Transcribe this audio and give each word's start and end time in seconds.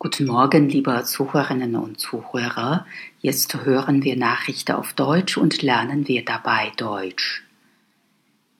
Guten 0.00 0.26
Morgen, 0.26 0.68
liebe 0.68 1.02
Zuhörerinnen 1.02 1.74
und 1.74 1.98
Zuhörer. 1.98 2.86
Jetzt 3.20 3.64
hören 3.64 4.04
wir 4.04 4.16
Nachrichten 4.16 4.76
auf 4.76 4.92
Deutsch 4.92 5.36
und 5.36 5.60
lernen 5.60 6.06
wir 6.06 6.24
dabei 6.24 6.70
Deutsch. 6.76 7.42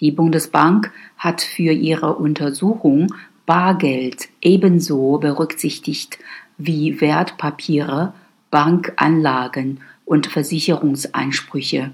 Die 0.00 0.10
Bundesbank 0.10 0.90
hat 1.16 1.40
für 1.42 1.72
ihre 1.72 2.16
Untersuchung 2.16 3.14
Bargeld 3.46 4.28
ebenso 4.40 5.18
berücksichtigt 5.18 6.18
wie 6.58 7.00
Wertpapiere, 7.00 8.14
Bankanlagen 8.52 9.80
und 10.04 10.28
Versicherungsansprüche. 10.28 11.90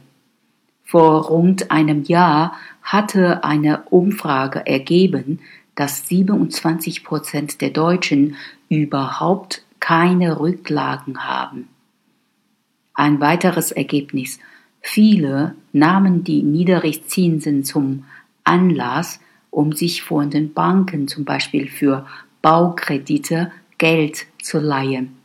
Vor 0.85 1.27
rund 1.27 1.71
einem 1.71 2.03
Jahr 2.03 2.57
hatte 2.83 3.45
eine 3.45 3.85
Umfrage 3.91 4.67
ergeben, 4.67 5.39
dass 5.77 6.09
27 6.09 7.05
Prozent 7.05 7.61
der 7.61 7.71
Deutschen 7.71 8.35
überhaupt 8.69 9.63
keine 9.79 10.41
Rücklagen 10.41 11.25
haben. 11.25 11.69
Ein 12.93 13.21
weiteres 13.21 13.71
Ergebnis. 13.71 14.41
Viele 14.81 15.55
nahmen 15.73 16.25
die 16.25 16.43
Niedrigzinsen 16.43 17.63
zum 17.63 18.05
Anlass, 18.43 19.21
um 19.51 19.73
sich 19.73 20.03
von 20.03 20.31
den 20.31 20.53
Banken 20.53 21.07
zum 21.07 21.25
Beispiel 21.25 21.69
für 21.69 22.05
Baukredite 22.43 23.53
Geld 23.77 24.27
zu 24.43 24.59
leihen. 24.59 25.18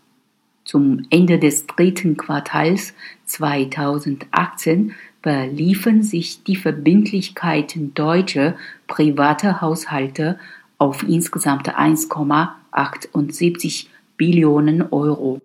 Zum 0.66 1.06
Ende 1.10 1.40
des 1.40 1.68
dritten 1.68 2.16
Quartals 2.16 2.94
2018 3.26 4.94
beliefen 5.22 6.04
sich 6.04 6.44
die 6.44 6.56
Verbindlichkeiten 6.56 7.94
deutscher 7.94 8.56
privater 8.88 9.60
Haushalte 9.62 10.40
auf 10.78 11.04
insgesamt 11.04 11.70
1,78 11.70 13.88
Billionen 14.18 14.82
Euro. 14.92 15.42